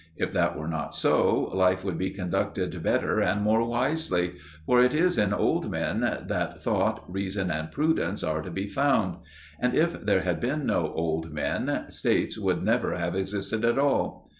If 0.17 0.33
that 0.33 0.57
were 0.57 0.67
not 0.67 0.95
so, 0.95 1.51
life 1.53 1.83
would 1.83 1.99
be 1.99 2.09
conducted 2.09 2.81
better 2.81 3.19
and 3.19 3.43
more 3.43 3.63
wisely; 3.63 4.33
for 4.65 4.81
it 4.81 4.95
is 4.95 5.15
in 5.15 5.31
old 5.31 5.69
men 5.69 5.99
that 6.25 6.59
thought, 6.59 7.03
reason, 7.07 7.51
and 7.51 7.71
prudence 7.71 8.23
are 8.23 8.41
to 8.41 8.49
be 8.49 8.67
found; 8.67 9.17
and 9.59 9.75
if 9.75 10.03
there 10.03 10.21
had 10.21 10.39
been 10.39 10.65
no 10.65 10.91
old 10.95 11.31
men, 11.31 11.85
States 11.91 12.35
would 12.35 12.63
never 12.63 12.97
have 12.97 13.13
existed 13.13 13.63
at 13.63 13.77
all. 13.77 14.27